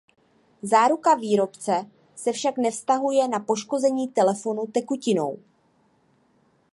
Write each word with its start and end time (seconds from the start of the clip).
Záruka 0.61 1.15
výrobce 1.15 1.85
se 2.15 2.31
však 2.31 2.57
nevztahuje 2.57 3.27
na 3.27 3.39
poškození 3.39 4.07
telefonu 4.07 4.65
tekutinou. 4.73 5.37